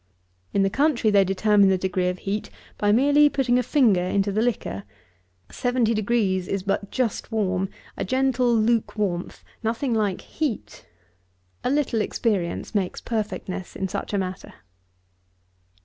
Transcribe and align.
In 0.51 0.63
the 0.63 0.71
country 0.71 1.11
they 1.11 1.23
determine 1.23 1.69
the 1.69 1.77
degree 1.77 2.09
of 2.09 2.17
heat 2.17 2.49
by 2.79 2.91
merely 2.91 3.29
putting 3.29 3.59
a 3.59 3.61
finger 3.61 4.01
into 4.01 4.31
the 4.31 4.41
liquor. 4.41 4.83
Seventy 5.51 5.93
degrees 5.93 6.47
is 6.47 6.63
but 6.63 6.89
just 6.89 7.31
warm, 7.31 7.69
a 7.95 8.03
gentle 8.03 8.51
luke 8.51 8.97
warmth. 8.97 9.43
Nothing 9.61 9.93
like 9.93 10.21
heat. 10.21 10.87
A 11.63 11.69
little 11.69 12.01
experience 12.01 12.73
makes 12.73 12.99
perfectness 12.99 13.75
in 13.75 13.87
such 13.89 14.11
a 14.11 14.17
matter. 14.17 14.53